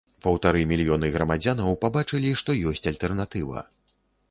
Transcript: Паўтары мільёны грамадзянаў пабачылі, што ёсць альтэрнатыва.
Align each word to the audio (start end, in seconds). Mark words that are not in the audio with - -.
Паўтары 0.25 0.61
мільёны 0.71 1.09
грамадзянаў 1.17 1.77
пабачылі, 1.85 2.33
што 2.41 2.57
ёсць 2.73 2.89
альтэрнатыва. 2.95 3.67